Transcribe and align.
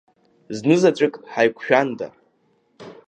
Знызаҵәык 0.57 1.15
ҳаиқәшәанда! 1.31 2.07